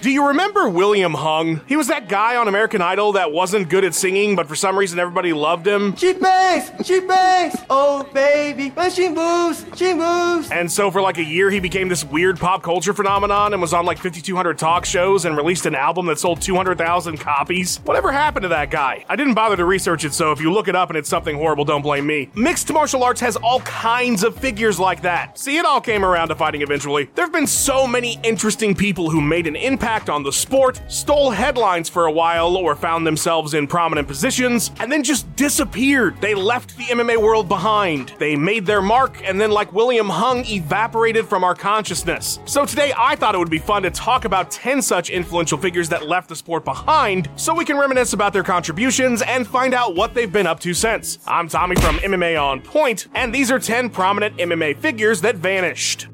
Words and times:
Do 0.00 0.10
you 0.10 0.28
remember 0.28 0.68
William 0.68 1.12
Hung? 1.12 1.60
He 1.66 1.74
was 1.74 1.88
that 1.88 2.08
guy 2.08 2.36
on 2.36 2.46
American 2.46 2.80
Idol 2.80 3.12
that 3.14 3.32
wasn't 3.32 3.68
good 3.68 3.82
at 3.82 3.96
singing, 3.96 4.36
but 4.36 4.46
for 4.46 4.54
some 4.54 4.78
reason 4.78 5.00
everybody 5.00 5.32
loved 5.32 5.66
him. 5.66 5.96
She 5.96 6.12
bangs, 6.12 6.70
she 6.86 7.00
bangs, 7.00 7.56
oh 7.68 8.04
baby, 8.14 8.68
when 8.68 8.92
she 8.92 9.08
moves, 9.08 9.66
she 9.74 9.94
moves. 9.94 10.52
And 10.52 10.70
so 10.70 10.92
for 10.92 11.00
like 11.00 11.18
a 11.18 11.24
year, 11.24 11.50
he 11.50 11.58
became 11.58 11.88
this 11.88 12.04
weird 12.04 12.38
pop 12.38 12.62
culture 12.62 12.94
phenomenon 12.94 13.52
and 13.54 13.60
was 13.60 13.72
on 13.72 13.86
like 13.86 13.98
5,200 13.98 14.56
talk 14.56 14.84
shows 14.84 15.24
and 15.24 15.36
released 15.36 15.66
an 15.66 15.74
album 15.74 16.06
that 16.06 16.20
sold 16.20 16.40
200,000 16.42 17.18
copies. 17.18 17.78
Whatever 17.78 18.12
happened 18.12 18.44
to 18.44 18.48
that 18.50 18.70
guy? 18.70 19.04
I 19.08 19.16
didn't 19.16 19.34
bother 19.34 19.56
to 19.56 19.64
research 19.64 20.04
it, 20.04 20.14
so 20.14 20.30
if 20.30 20.40
you 20.40 20.52
look 20.52 20.68
it 20.68 20.76
up 20.76 20.90
and 20.90 20.96
it's 20.96 21.08
something 21.08 21.34
horrible, 21.34 21.64
don't 21.64 21.82
blame 21.82 22.06
me. 22.06 22.30
Mixed 22.36 22.72
martial 22.72 23.02
arts 23.02 23.20
has 23.20 23.34
all 23.34 23.60
kinds 23.62 24.22
of 24.22 24.36
figures 24.36 24.78
like 24.78 25.02
that. 25.02 25.36
See, 25.38 25.58
it 25.58 25.64
all 25.64 25.80
came 25.80 26.04
around 26.04 26.28
to 26.28 26.36
fighting 26.36 26.62
eventually. 26.62 27.10
There 27.16 27.24
have 27.24 27.32
been 27.32 27.48
so 27.48 27.84
many 27.84 28.20
interesting 28.22 28.76
people 28.76 29.10
who 29.10 29.20
made 29.20 29.48
an 29.48 29.56
impact 29.56 29.87
on 29.88 30.22
the 30.22 30.30
sport, 30.30 30.82
stole 30.88 31.30
headlines 31.30 31.88
for 31.88 32.04
a 32.04 32.12
while, 32.12 32.56
or 32.56 32.76
found 32.76 33.06
themselves 33.06 33.54
in 33.54 33.66
prominent 33.66 34.06
positions, 34.06 34.70
and 34.80 34.92
then 34.92 35.02
just 35.02 35.34
disappeared. 35.34 36.20
They 36.20 36.34
left 36.34 36.76
the 36.76 36.84
MMA 36.84 37.16
world 37.16 37.48
behind. 37.48 38.12
They 38.18 38.36
made 38.36 38.66
their 38.66 38.82
mark, 38.82 39.22
and 39.24 39.40
then, 39.40 39.50
like 39.50 39.72
William 39.72 40.10
Hung, 40.10 40.44
evaporated 40.44 41.26
from 41.26 41.42
our 41.42 41.54
consciousness. 41.54 42.38
So 42.44 42.66
today, 42.66 42.92
I 42.98 43.16
thought 43.16 43.34
it 43.34 43.38
would 43.38 43.48
be 43.48 43.58
fun 43.58 43.82
to 43.84 43.90
talk 43.90 44.26
about 44.26 44.50
10 44.50 44.82
such 44.82 45.08
influential 45.08 45.56
figures 45.56 45.88
that 45.88 46.06
left 46.06 46.28
the 46.28 46.36
sport 46.36 46.66
behind, 46.66 47.30
so 47.36 47.54
we 47.54 47.64
can 47.64 47.78
reminisce 47.78 48.12
about 48.12 48.34
their 48.34 48.42
contributions 48.42 49.22
and 49.22 49.46
find 49.46 49.72
out 49.72 49.94
what 49.94 50.12
they've 50.12 50.32
been 50.32 50.46
up 50.46 50.60
to 50.60 50.74
since. 50.74 51.18
I'm 51.26 51.48
Tommy 51.48 51.76
from 51.76 51.96
MMA 51.96 52.38
On 52.38 52.60
Point, 52.60 53.06
and 53.14 53.34
these 53.34 53.50
are 53.50 53.58
10 53.58 53.88
prominent 53.88 54.36
MMA 54.36 54.76
figures 54.76 55.22
that 55.22 55.36
vanished. 55.36 56.08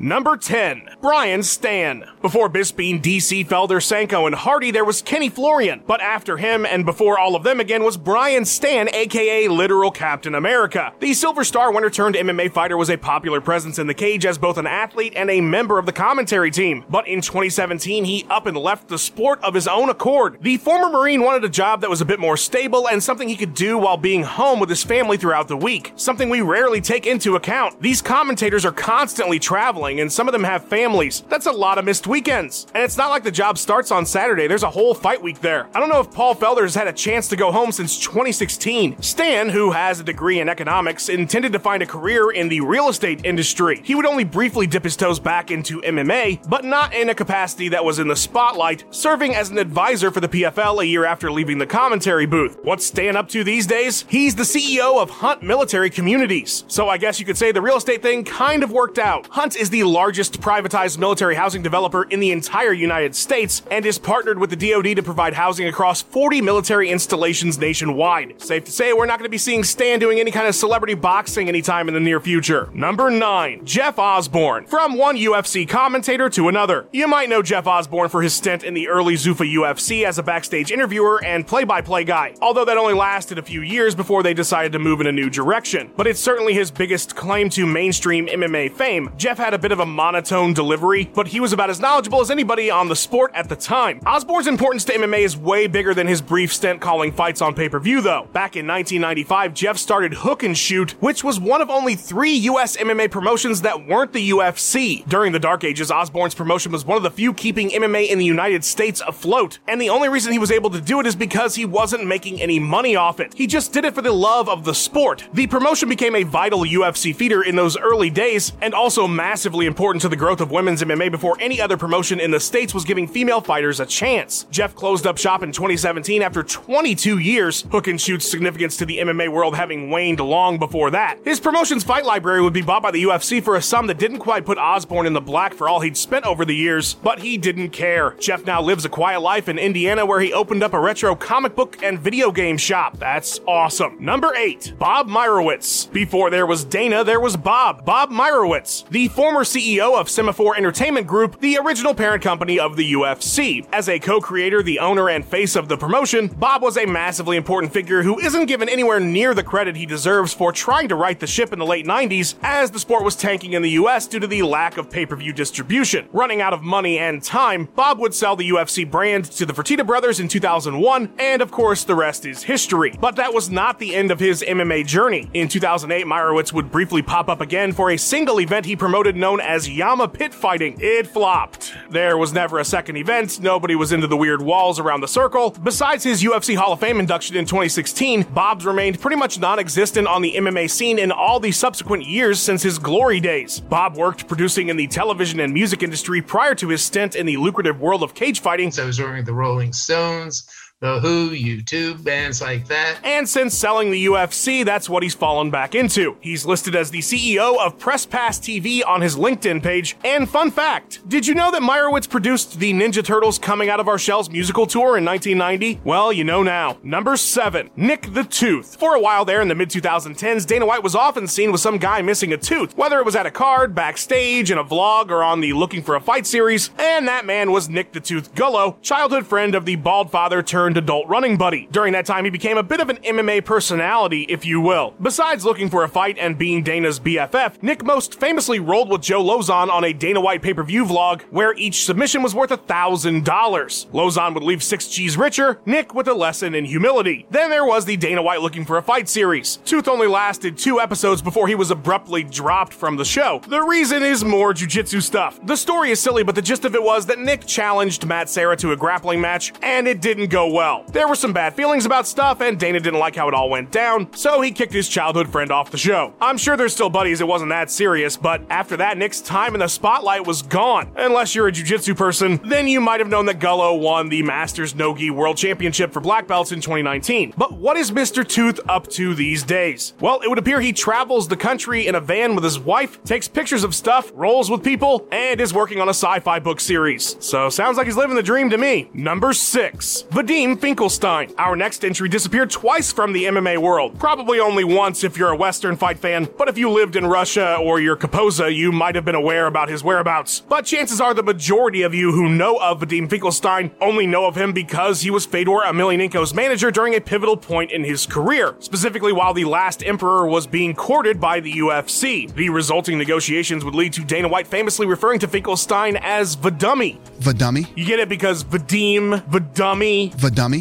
Number 0.00 0.36
10, 0.36 0.90
Brian 1.02 1.40
Stann. 1.40 2.08
Before 2.22 2.48
Bisping, 2.48 3.02
DC, 3.02 3.44
Felder, 3.48 3.82
Sanko, 3.82 4.26
and 4.26 4.34
Hardy, 4.34 4.70
there 4.70 4.84
was 4.84 5.02
Kenny 5.02 5.28
Florian. 5.28 5.82
But 5.88 6.00
after 6.00 6.36
him, 6.36 6.64
and 6.64 6.86
before 6.86 7.18
all 7.18 7.34
of 7.34 7.42
them 7.42 7.58
again, 7.58 7.82
was 7.82 7.96
Brian 7.96 8.44
Stann, 8.44 8.88
aka 8.94 9.48
literal 9.48 9.90
Captain 9.90 10.36
America. 10.36 10.92
The 11.00 11.14
Silver 11.14 11.42
Star 11.42 11.72
winner 11.72 11.90
turned 11.90 12.14
MMA 12.14 12.52
fighter 12.52 12.76
was 12.76 12.90
a 12.90 12.96
popular 12.96 13.40
presence 13.40 13.80
in 13.80 13.88
the 13.88 13.94
cage 13.94 14.24
as 14.24 14.38
both 14.38 14.56
an 14.56 14.68
athlete 14.68 15.14
and 15.16 15.30
a 15.30 15.40
member 15.40 15.80
of 15.80 15.86
the 15.86 15.92
commentary 15.92 16.52
team. 16.52 16.84
But 16.88 17.08
in 17.08 17.20
2017, 17.20 18.04
he 18.04 18.24
up 18.30 18.46
and 18.46 18.56
left 18.56 18.86
the 18.86 18.98
sport 18.98 19.42
of 19.42 19.54
his 19.54 19.66
own 19.66 19.88
accord. 19.88 20.38
The 20.42 20.58
former 20.58 20.90
Marine 20.90 21.22
wanted 21.22 21.42
a 21.42 21.48
job 21.48 21.80
that 21.80 21.90
was 21.90 22.00
a 22.00 22.04
bit 22.04 22.20
more 22.20 22.36
stable 22.36 22.88
and 22.88 23.02
something 23.02 23.28
he 23.28 23.36
could 23.36 23.54
do 23.54 23.76
while 23.76 23.96
being 23.96 24.22
home 24.22 24.60
with 24.60 24.68
his 24.68 24.84
family 24.84 25.16
throughout 25.16 25.48
the 25.48 25.56
week. 25.56 25.92
Something 25.96 26.30
we 26.30 26.40
rarely 26.40 26.80
take 26.80 27.04
into 27.06 27.34
account. 27.34 27.82
These 27.82 28.00
commentators 28.00 28.64
are 28.64 28.70
constantly 28.70 29.40
traveling 29.40 29.87
traveling, 29.88 30.00
and 30.00 30.12
some 30.12 30.28
of 30.28 30.32
them 30.32 30.44
have 30.44 30.64
families. 30.64 31.22
That's 31.28 31.46
a 31.46 31.52
lot 31.52 31.78
of 31.78 31.84
missed 31.84 32.06
weekends. 32.06 32.66
And 32.74 32.82
it's 32.82 32.96
not 32.96 33.10
like 33.10 33.24
the 33.24 33.30
job 33.30 33.58
starts 33.58 33.90
on 33.90 34.06
Saturday, 34.06 34.46
there's 34.46 34.62
a 34.62 34.70
whole 34.70 34.94
fight 34.94 35.22
week 35.22 35.40
there. 35.40 35.68
I 35.74 35.80
don't 35.80 35.88
know 35.88 36.00
if 36.00 36.10
Paul 36.10 36.34
Felder 36.34 36.62
has 36.62 36.74
had 36.74 36.88
a 36.88 36.92
chance 36.92 37.28
to 37.28 37.36
go 37.36 37.50
home 37.52 37.72
since 37.72 37.98
2016. 37.98 38.96
Stann, 38.96 39.50
who 39.50 39.72
has 39.72 40.00
a 40.00 40.04
degree 40.04 40.40
in 40.40 40.48
economics, 40.48 41.08
intended 41.08 41.52
to 41.52 41.58
find 41.58 41.82
a 41.82 41.86
career 41.86 42.30
in 42.30 42.48
the 42.48 42.60
real 42.60 42.88
estate 42.88 43.24
industry. 43.24 43.80
He 43.84 43.94
would 43.94 44.06
only 44.06 44.24
briefly 44.24 44.66
dip 44.66 44.84
his 44.84 44.96
toes 44.96 45.20
back 45.20 45.50
into 45.50 45.80
MMA, 45.80 46.48
but 46.48 46.64
not 46.64 46.94
in 46.94 47.08
a 47.08 47.14
capacity 47.14 47.68
that 47.70 47.84
was 47.84 47.98
in 47.98 48.08
the 48.08 48.16
spotlight, 48.16 48.84
serving 48.90 49.34
as 49.34 49.50
an 49.50 49.58
advisor 49.58 50.10
for 50.10 50.20
the 50.20 50.28
PFL 50.28 50.82
a 50.82 50.86
year 50.86 51.04
after 51.04 51.30
leaving 51.30 51.58
the 51.58 51.66
commentary 51.66 52.26
booth. 52.26 52.58
What's 52.62 52.90
Stann 52.90 53.16
up 53.16 53.28
to 53.30 53.44
these 53.44 53.66
days? 53.66 54.04
He's 54.08 54.34
the 54.34 54.42
CEO 54.42 55.00
of 55.00 55.10
Hunt 55.10 55.42
Military 55.42 55.90
Communities. 55.90 56.64
So 56.68 56.88
I 56.88 56.98
guess 56.98 57.18
you 57.18 57.26
could 57.26 57.38
say 57.38 57.52
the 57.52 57.62
real 57.62 57.76
estate 57.76 58.02
thing 58.02 58.24
kind 58.24 58.62
of 58.62 58.70
worked 58.70 58.98
out. 58.98 59.26
Hunt 59.28 59.56
is 59.56 59.70
the 59.70 59.77
the 59.78 59.84
largest 59.84 60.40
privatized 60.40 60.98
military 60.98 61.36
housing 61.36 61.62
developer 61.62 62.02
in 62.04 62.18
the 62.18 62.32
entire 62.32 62.72
United 62.72 63.14
States 63.14 63.62
and 63.70 63.86
is 63.86 63.96
partnered 63.96 64.36
with 64.36 64.50
the 64.50 64.56
DoD 64.56 64.96
to 64.96 65.02
provide 65.04 65.34
housing 65.34 65.68
across 65.68 66.02
40 66.02 66.40
military 66.40 66.90
installations 66.90 67.58
nationwide. 67.58 68.42
Safe 68.42 68.64
to 68.64 68.72
say 68.72 68.92
we're 68.92 69.06
not 69.06 69.20
going 69.20 69.28
to 69.28 69.30
be 69.30 69.38
seeing 69.38 69.62
Stann 69.62 70.00
doing 70.00 70.18
any 70.18 70.32
kind 70.32 70.48
of 70.48 70.54
celebrity 70.56 70.94
boxing 70.94 71.48
anytime 71.48 71.86
in 71.86 71.94
the 71.94 72.00
near 72.00 72.18
future. 72.18 72.68
Number 72.74 73.08
9. 73.08 73.64
Jeff 73.64 74.00
Osborne. 74.00 74.66
From 74.66 74.98
one 74.98 75.16
UFC 75.16 75.68
commentator 75.68 76.28
to 76.30 76.48
another. 76.48 76.88
You 76.92 77.06
might 77.06 77.28
know 77.28 77.40
Jeff 77.40 77.68
Osborne 77.68 78.08
for 78.08 78.20
his 78.20 78.34
stint 78.34 78.64
in 78.64 78.74
the 78.74 78.88
early 78.88 79.14
Zuffa 79.14 79.48
UFC 79.48 80.04
as 80.04 80.18
a 80.18 80.24
backstage 80.24 80.72
interviewer 80.72 81.22
and 81.24 81.46
play-by-play 81.46 82.02
guy, 82.02 82.34
although 82.42 82.64
that 82.64 82.76
only 82.76 82.94
lasted 82.94 83.38
a 83.38 83.42
few 83.42 83.62
years 83.62 83.94
before 83.94 84.24
they 84.24 84.34
decided 84.34 84.72
to 84.72 84.80
move 84.80 85.00
in 85.00 85.06
a 85.06 85.12
new 85.12 85.30
direction. 85.30 85.92
But 85.96 86.08
it's 86.08 86.18
certainly 86.18 86.52
his 86.52 86.72
biggest 86.72 87.14
claim 87.14 87.48
to 87.50 87.64
mainstream 87.64 88.26
MMA 88.26 88.72
fame. 88.72 89.10
Jeff 89.16 89.38
had 89.38 89.54
a 89.54 89.58
bit 89.58 89.67
bit 89.68 89.72
of 89.74 89.80
a 89.80 89.86
monotone 89.86 90.54
delivery, 90.54 91.10
but 91.14 91.28
he 91.28 91.40
was 91.40 91.52
about 91.52 91.68
as 91.68 91.78
knowledgeable 91.78 92.22
as 92.22 92.30
anybody 92.30 92.70
on 92.70 92.88
the 92.88 92.96
sport 92.96 93.30
at 93.34 93.50
the 93.50 93.56
time. 93.56 94.00
Osborne's 94.06 94.46
importance 94.46 94.82
to 94.82 94.94
MMA 94.94 95.18
is 95.18 95.36
way 95.36 95.66
bigger 95.66 95.92
than 95.92 96.06
his 96.06 96.22
brief 96.22 96.54
stint 96.54 96.80
calling 96.80 97.12
fights 97.12 97.42
on 97.42 97.54
pay 97.54 97.68
per 97.68 97.78
view, 97.78 98.00
though. 98.00 98.26
Back 98.32 98.56
in 98.56 98.66
1995, 98.66 99.52
Jeff 99.52 99.76
started 99.76 100.14
Hook 100.14 100.42
and 100.42 100.56
Shoot, 100.56 100.92
which 101.02 101.22
was 101.22 101.38
one 101.38 101.60
of 101.60 101.68
only 101.68 101.94
three 101.96 102.32
US 102.32 102.78
MMA 102.78 103.10
promotions 103.10 103.60
that 103.60 103.86
weren't 103.86 104.14
the 104.14 104.30
UFC. 104.30 105.06
During 105.06 105.32
the 105.32 105.38
Dark 105.38 105.64
Ages, 105.64 105.90
Osborne's 105.90 106.34
promotion 106.34 106.72
was 106.72 106.86
one 106.86 106.96
of 106.96 107.02
the 107.02 107.10
few 107.10 107.34
keeping 107.34 107.68
MMA 107.68 108.08
in 108.08 108.18
the 108.18 108.24
United 108.24 108.64
States 108.64 109.02
afloat, 109.06 109.58
and 109.68 109.78
the 109.78 109.90
only 109.90 110.08
reason 110.08 110.32
he 110.32 110.38
was 110.38 110.50
able 110.50 110.70
to 110.70 110.80
do 110.80 110.98
it 110.98 111.06
is 111.06 111.14
because 111.14 111.56
he 111.56 111.66
wasn't 111.66 112.06
making 112.06 112.40
any 112.40 112.58
money 112.58 112.96
off 112.96 113.20
it. 113.20 113.34
He 113.34 113.46
just 113.46 113.74
did 113.74 113.84
it 113.84 113.94
for 113.94 114.00
the 114.00 114.12
love 114.12 114.48
of 114.48 114.64
the 114.64 114.74
sport. 114.74 115.24
The 115.34 115.46
promotion 115.46 115.90
became 115.90 116.16
a 116.16 116.22
vital 116.22 116.60
UFC 116.60 117.14
feeder 117.14 117.42
in 117.42 117.54
those 117.54 117.76
early 117.76 118.08
days, 118.08 118.54
and 118.62 118.72
also 118.72 119.06
massively 119.06 119.57
important 119.66 120.02
to 120.02 120.08
the 120.08 120.16
growth 120.16 120.40
of 120.40 120.50
women's 120.50 120.82
MMA 120.82 121.10
before 121.10 121.36
any 121.40 121.60
other 121.60 121.76
promotion 121.76 122.20
in 122.20 122.30
the 122.30 122.40
States 122.40 122.74
was 122.74 122.84
giving 122.84 123.06
female 123.06 123.40
fighters 123.40 123.80
a 123.80 123.86
chance. 123.86 124.46
Jeff 124.50 124.74
closed 124.74 125.06
up 125.06 125.18
shop 125.18 125.42
in 125.42 125.52
2017 125.52 126.22
after 126.22 126.42
22 126.42 127.18
years, 127.18 127.62
Hook 127.70 127.86
and 127.86 128.00
Shoot's 128.00 128.28
significance 128.28 128.76
to 128.76 128.86
the 128.86 128.98
MMA 128.98 129.28
world 129.28 129.56
having 129.56 129.90
waned 129.90 130.20
long 130.20 130.58
before 130.58 130.90
that. 130.90 131.18
His 131.24 131.40
promotion's 131.40 131.84
fight 131.84 132.04
library 132.04 132.42
would 132.42 132.52
be 132.52 132.62
bought 132.62 132.82
by 132.82 132.90
the 132.90 133.02
UFC 133.02 133.42
for 133.42 133.56
a 133.56 133.62
sum 133.62 133.86
that 133.88 133.98
didn't 133.98 134.18
quite 134.18 134.46
put 134.46 134.58
Osborne 134.58 135.06
in 135.06 135.12
the 135.12 135.20
black 135.20 135.54
for 135.54 135.68
all 135.68 135.80
he'd 135.80 135.96
spent 135.96 136.24
over 136.24 136.44
the 136.44 136.54
years, 136.54 136.94
but 136.94 137.18
he 137.18 137.38
didn't 137.38 137.70
care. 137.70 138.14
Jeff 138.18 138.44
now 138.46 138.62
lives 138.62 138.84
a 138.84 138.88
quiet 138.88 139.20
life 139.20 139.48
in 139.48 139.58
Indiana 139.58 140.04
where 140.04 140.20
he 140.20 140.32
opened 140.32 140.62
up 140.62 140.74
a 140.74 140.80
retro 140.80 141.14
comic 141.14 141.54
book 141.54 141.82
and 141.82 141.98
video 141.98 142.30
game 142.30 142.56
shop. 142.56 142.98
That's 142.98 143.40
awesome. 143.46 143.96
Number 143.98 144.34
8. 144.34 144.74
Bob 144.78 145.08
Meyrowitz. 145.08 145.90
Before 145.92 146.30
there 146.30 146.46
was 146.46 146.64
Dana, 146.64 147.04
there 147.04 147.20
was 147.20 147.36
Bob. 147.36 147.84
Bob 147.84 148.10
Meyrowitz, 148.10 148.88
the 148.88 149.08
former 149.08 149.44
CEO 149.48 149.98
of 149.98 150.10
Semaphore 150.10 150.56
Entertainment 150.56 151.06
Group, 151.06 151.40
the 151.40 151.56
original 151.56 151.94
parent 151.94 152.22
company 152.22 152.60
of 152.60 152.76
the 152.76 152.92
UFC. 152.92 153.66
As 153.72 153.88
a 153.88 153.98
co-creator, 153.98 154.62
the 154.62 154.78
owner, 154.78 155.08
and 155.08 155.24
face 155.24 155.56
of 155.56 155.68
the 155.68 155.76
promotion, 155.76 156.28
Bob 156.28 156.62
was 156.62 156.76
a 156.76 156.84
massively 156.84 157.38
important 157.38 157.72
figure 157.72 158.02
who 158.02 158.18
isn't 158.18 158.46
given 158.46 158.68
anywhere 158.68 159.00
near 159.00 159.32
the 159.32 159.42
credit 159.42 159.74
he 159.74 159.86
deserves 159.86 160.34
for 160.34 160.52
trying 160.52 160.88
to 160.88 160.94
right 160.94 161.18
the 161.18 161.26
ship 161.26 161.52
in 161.52 161.58
the 161.58 161.64
late 161.64 161.86
90s 161.86 162.34
as 162.42 162.70
the 162.70 162.78
sport 162.78 163.04
was 163.04 163.16
tanking 163.16 163.54
in 163.54 163.62
the 163.62 163.70
US 163.70 164.06
due 164.06 164.18
to 164.18 164.26
the 164.26 164.42
lack 164.42 164.76
of 164.76 164.90
pay-per-view 164.90 165.32
distribution. 165.32 166.08
Running 166.12 166.42
out 166.42 166.52
of 166.52 166.62
money 166.62 166.98
and 166.98 167.22
time, 167.22 167.68
Bob 167.74 167.98
would 168.00 168.14
sell 168.14 168.36
the 168.36 168.50
UFC 168.50 168.88
brand 168.88 169.24
to 169.32 169.46
the 169.46 169.54
Fertitta 169.54 169.86
brothers 169.86 170.20
in 170.20 170.28
2001, 170.28 171.12
and 171.18 171.40
of 171.40 171.50
course 171.50 171.84
the 171.84 171.94
rest 171.94 172.26
is 172.26 172.42
history. 172.42 172.94
But 173.00 173.16
that 173.16 173.32
was 173.32 173.48
not 173.48 173.78
the 173.78 173.94
end 173.94 174.10
of 174.10 174.20
his 174.20 174.42
MMA 174.42 174.86
journey. 174.86 175.30
In 175.32 175.48
2008, 175.48 176.04
Meyrowitz 176.04 176.52
would 176.52 176.70
briefly 176.70 177.00
pop 177.00 177.28
up 177.28 177.40
again 177.40 177.72
for 177.72 177.90
a 177.90 177.96
single 177.96 178.40
event 178.40 178.66
he 178.66 178.76
promoted 178.76 179.16
known 179.16 179.37
known 179.38 179.46
as 179.46 179.68
YAMMA 179.68 180.12
Pit 180.12 180.34
Fighting. 180.34 180.76
It 180.80 181.06
flopped. 181.06 181.72
There 181.90 182.16
was 182.16 182.32
never 182.32 182.58
a 182.58 182.64
second 182.64 182.96
event, 182.96 183.40
nobody 183.40 183.74
was 183.74 183.92
into 183.92 184.06
the 184.06 184.16
weird 184.16 184.42
walls 184.42 184.78
around 184.78 185.00
the 185.00 185.08
circle. 185.08 185.50
Besides 185.62 186.04
his 186.04 186.22
UFC 186.22 186.56
Hall 186.56 186.72
of 186.72 186.80
Fame 186.80 187.00
induction 187.00 187.36
in 187.36 187.44
2016, 187.44 188.24
Bob's 188.34 188.66
remained 188.66 189.00
pretty 189.00 189.16
much 189.16 189.38
non 189.38 189.58
existent 189.58 190.06
on 190.06 190.22
the 190.22 190.34
MMA 190.34 190.70
scene 190.70 190.98
in 190.98 191.12
all 191.12 191.40
the 191.40 191.52
subsequent 191.52 192.04
years 192.04 192.40
since 192.40 192.62
his 192.62 192.78
glory 192.78 193.20
days. 193.20 193.60
Bob 193.60 193.96
worked 193.96 194.26
producing 194.26 194.68
in 194.68 194.76
the 194.76 194.86
television 194.86 195.40
and 195.40 195.52
music 195.52 195.82
industry 195.82 196.20
prior 196.20 196.54
to 196.54 196.68
his 196.68 196.82
stint 196.82 197.14
in 197.14 197.26
the 197.26 197.36
lucrative 197.36 197.80
world 197.80 198.02
of 198.02 198.14
cage 198.14 198.40
fighting. 198.40 198.70
So 198.70 198.82
I 198.82 198.86
was 198.86 199.00
working 199.00 199.16
with 199.16 199.26
the 199.26 199.34
Rolling 199.34 199.72
Stones 199.72 200.48
the 200.80 201.00
Who, 201.00 201.30
U2, 201.30 202.04
bands 202.04 202.40
like 202.40 202.68
that. 202.68 203.00
And 203.02 203.28
since 203.28 203.52
selling 203.52 203.90
the 203.90 204.06
UFC, 204.06 204.64
that's 204.64 204.88
what 204.88 205.02
he's 205.02 205.14
fallen 205.14 205.50
back 205.50 205.74
into. 205.74 206.16
He's 206.20 206.46
listed 206.46 206.76
as 206.76 206.88
the 206.88 207.00
CEO 207.00 207.58
of 207.58 207.80
Press 207.80 208.06
Pass 208.06 208.38
TV 208.38 208.86
on 208.86 209.00
his 209.00 209.16
LinkedIn 209.16 209.60
page. 209.60 209.96
And 210.04 210.28
fun 210.28 210.52
fact, 210.52 211.00
did 211.08 211.26
you 211.26 211.34
know 211.34 211.50
that 211.50 211.62
Meyrowitz 211.62 212.08
produced 212.08 212.60
the 212.60 212.72
Ninja 212.72 213.04
Turtles 213.04 213.40
Coming 213.40 213.68
Out 213.68 213.80
of 213.80 213.88
Our 213.88 213.98
Shells 213.98 214.30
musical 214.30 214.68
tour 214.68 214.96
in 214.96 215.04
1990? 215.04 215.80
Well, 215.82 216.12
you 216.12 216.22
know 216.22 216.44
now. 216.44 216.78
Number 216.84 217.16
7, 217.16 217.70
Nick 217.74 218.14
the 218.14 218.22
Tooth. 218.22 218.76
For 218.78 218.94
a 218.94 219.00
while 219.00 219.24
there 219.24 219.42
in 219.42 219.48
the 219.48 219.56
mid 219.56 219.70
2010s, 219.70 220.46
Dana 220.46 220.64
White 220.64 220.84
was 220.84 220.94
often 220.94 221.26
seen 221.26 221.50
with 221.50 221.60
some 221.60 221.78
guy 221.78 222.02
missing 222.02 222.32
a 222.32 222.38
tooth, 222.38 222.76
whether 222.76 223.00
it 223.00 223.04
was 223.04 223.16
at 223.16 223.26
a 223.26 223.32
card, 223.32 223.74
backstage, 223.74 224.52
in 224.52 224.58
a 224.58 224.64
vlog, 224.64 225.10
or 225.10 225.24
on 225.24 225.40
the 225.40 225.54
Looking 225.54 225.82
for 225.82 225.96
a 225.96 226.00
Fight 226.00 226.24
series, 226.24 226.70
and 226.78 227.08
that 227.08 227.26
man 227.26 227.50
was 227.50 227.68
Nick 227.68 227.90
the 227.90 227.98
Tooth 227.98 228.32
Gullo, 228.36 228.80
childhood 228.80 229.26
friend 229.26 229.56
of 229.56 229.64
the 229.64 229.74
bald 229.74 230.12
father 230.12 230.40
turned 230.40 230.67
turned 230.68 230.76
adult 230.76 231.08
running 231.08 231.38
buddy. 231.38 231.66
During 231.72 231.94
that 231.94 232.04
time, 232.04 232.24
he 232.24 232.30
became 232.30 232.58
a 232.58 232.62
bit 232.62 232.80
of 232.80 232.90
an 232.90 232.98
MMA 232.98 233.42
personality, 233.42 234.24
if 234.28 234.44
you 234.44 234.60
will. 234.60 234.92
Besides 235.00 235.42
looking 235.42 235.70
for 235.70 235.82
a 235.82 235.88
fight 235.88 236.18
and 236.18 236.36
being 236.36 236.62
Dana's 236.62 237.00
BFF, 237.00 237.62
Nick 237.62 237.82
most 237.82 238.20
famously 238.20 238.60
rolled 238.60 238.90
with 238.90 239.00
Joe 239.00 239.24
Lauzon 239.24 239.70
on 239.70 239.82
a 239.82 239.94
Dana 239.94 240.20
White 240.20 240.42
pay 240.42 240.52
per 240.52 240.62
view 240.62 240.84
vlog 240.84 241.22
where 241.30 241.54
each 241.54 241.86
submission 241.86 242.22
was 242.22 242.34
worth 242.34 242.50
a 242.50 242.58
$1,000. 242.58 243.22
Lauzon 243.22 244.34
would 244.34 244.42
leave 244.42 244.58
6G's 244.58 245.16
richer, 245.16 245.58
Nick 245.64 245.94
with 245.94 246.06
a 246.06 246.12
lesson 246.12 246.54
in 246.54 246.66
humility. 246.66 247.26
Then 247.30 247.48
there 247.48 247.64
was 247.64 247.86
the 247.86 247.96
Dana 247.96 248.20
White 248.20 248.42
looking 248.42 248.66
for 248.66 248.76
a 248.76 248.82
fight 248.82 249.08
series. 249.08 249.56
Tooth 249.64 249.88
only 249.88 250.06
lasted 250.06 250.58
two 250.58 250.80
episodes 250.80 251.22
before 251.22 251.48
he 251.48 251.54
was 251.54 251.70
abruptly 251.70 252.24
dropped 252.24 252.74
from 252.74 252.96
the 252.96 253.06
show. 253.06 253.40
The 253.48 253.62
reason 253.62 254.02
is 254.02 254.22
more 254.22 254.52
jujitsu 254.52 255.00
stuff. 255.00 255.40
The 255.46 255.56
story 255.56 255.92
is 255.92 256.00
silly, 256.00 256.24
but 256.24 256.34
the 256.34 256.42
gist 256.42 256.66
of 256.66 256.74
it 256.74 256.82
was 256.82 257.06
that 257.06 257.18
Nick 257.18 257.46
challenged 257.46 258.04
Matt 258.04 258.28
Serra 258.28 258.56
to 258.58 258.72
a 258.72 258.76
grappling 258.76 259.22
match, 259.22 259.54
and 259.62 259.88
it 259.88 260.02
didn't 260.02 260.28
go 260.28 260.52
well. 260.52 260.57
There 260.58 261.06
were 261.06 261.14
some 261.14 261.32
bad 261.32 261.54
feelings 261.54 261.86
about 261.86 262.08
stuff, 262.08 262.40
and 262.40 262.58
Dana 262.58 262.80
didn't 262.80 262.98
like 262.98 263.14
how 263.14 263.28
it 263.28 263.34
all 263.34 263.48
went 263.48 263.70
down, 263.70 264.12
so 264.12 264.40
he 264.40 264.50
kicked 264.50 264.72
his 264.72 264.88
childhood 264.88 265.28
friend 265.28 265.52
off 265.52 265.70
the 265.70 265.78
show. 265.78 266.14
I'm 266.20 266.36
sure 266.36 266.56
they're 266.56 266.68
still 266.68 266.90
buddies, 266.90 267.20
it 267.20 267.28
wasn't 267.28 267.50
that 267.50 267.70
serious, 267.70 268.16
but 268.16 268.42
after 268.50 268.76
that, 268.78 268.98
Nick's 268.98 269.20
time 269.20 269.54
in 269.54 269.60
the 269.60 269.68
spotlight 269.68 270.26
was 270.26 270.42
gone. 270.42 270.90
Unless 270.96 271.34
you're 271.34 271.46
a 271.46 271.52
jujitsu 271.52 271.96
person, 271.96 272.40
then 272.44 272.66
you 272.66 272.80
might 272.80 272.98
have 272.98 273.08
known 273.08 273.26
that 273.26 273.38
Gullo 273.38 273.80
won 273.80 274.08
the 274.08 274.22
Masters 274.22 274.74
Nogi 274.74 275.10
World 275.10 275.36
Championship 275.36 275.92
for 275.92 276.00
black 276.00 276.26
belts 276.26 276.50
in 276.50 276.60
2019. 276.60 277.34
But 277.36 277.52
what 277.52 277.76
is 277.76 277.92
Mr. 277.92 278.26
Tooth 278.26 278.58
up 278.68 278.88
to 278.88 279.14
these 279.14 279.44
days? 279.44 279.94
Well, 280.00 280.20
it 280.20 280.28
would 280.28 280.38
appear 280.38 280.60
he 280.60 280.72
travels 280.72 281.28
the 281.28 281.36
country 281.36 281.86
in 281.86 281.94
a 281.94 282.00
van 282.00 282.34
with 282.34 282.42
his 282.42 282.58
wife, 282.58 283.02
takes 283.04 283.28
pictures 283.28 283.62
of 283.62 283.74
stuff, 283.74 284.10
rolls 284.14 284.50
with 284.50 284.64
people, 284.64 285.06
and 285.12 285.40
is 285.40 285.54
working 285.54 285.80
on 285.80 285.88
a 285.88 285.94
sci-fi 285.94 286.40
book 286.40 286.58
series. 286.58 287.16
So 287.20 287.48
sounds 287.48 287.76
like 287.76 287.86
he's 287.86 287.96
living 287.96 288.16
the 288.16 288.22
dream 288.22 288.50
to 288.50 288.58
me. 288.58 288.90
Number 288.92 289.32
6. 289.32 290.04
Vadim 290.10 290.47
Finkelstein. 290.56 291.32
Our 291.38 291.56
next 291.56 291.84
entry 291.84 292.08
disappeared 292.08 292.50
twice 292.50 292.92
from 292.92 293.12
the 293.12 293.24
MMA 293.24 293.58
world. 293.58 293.98
Probably 293.98 294.40
only 294.40 294.64
once 294.64 295.04
if 295.04 295.16
you're 295.18 295.30
a 295.30 295.36
Western 295.36 295.76
fight 295.76 295.98
fan, 295.98 296.28
but 296.38 296.48
if 296.48 296.56
you 296.56 296.70
lived 296.70 296.96
in 296.96 297.06
Russia 297.06 297.56
or 297.62 297.80
you're 297.80 297.96
Kapoza, 297.96 298.54
you 298.54 298.72
might 298.72 298.94
have 298.94 299.04
been 299.04 299.14
aware 299.14 299.46
about 299.46 299.68
his 299.68 299.84
whereabouts. 299.84 300.40
But 300.40 300.64
chances 300.64 301.00
are 301.00 301.14
the 301.14 301.22
majority 301.22 301.82
of 301.82 301.94
you 301.94 302.12
who 302.12 302.28
know 302.28 302.56
of 302.56 302.80
Vadim 302.80 303.10
Finkelstein 303.10 303.70
only 303.80 304.06
know 304.06 304.26
of 304.26 304.36
him 304.36 304.52
because 304.52 305.00
he 305.00 305.10
was 305.10 305.26
Fedor 305.26 305.62
Emelianenko's 305.66 306.32
manager 306.34 306.70
during 306.70 306.94
a 306.94 307.00
pivotal 307.00 307.36
point 307.36 307.70
in 307.72 307.84
his 307.84 308.06
career, 308.06 308.54
specifically 308.60 309.12
while 309.12 309.34
the 309.34 309.44
last 309.44 309.84
emperor 309.84 310.26
was 310.26 310.46
being 310.46 310.74
courted 310.74 311.20
by 311.20 311.40
the 311.40 311.52
UFC. 311.52 312.32
The 312.32 312.48
resulting 312.50 312.98
negotiations 312.98 313.64
would 313.64 313.74
lead 313.74 313.92
to 313.94 314.04
Dana 314.04 314.28
White 314.28 314.46
famously 314.46 314.86
referring 314.86 315.18
to 315.20 315.28
Finkelstein 315.28 315.96
as 315.96 316.36
Vadummy. 316.36 316.98
Vadummy? 317.18 317.66
You 317.76 317.84
get 317.84 317.98
it 317.98 318.08
because 318.08 318.44
Vadim, 318.44 319.20
Vadummy. 319.28 320.14
Vadummy? 320.14 320.14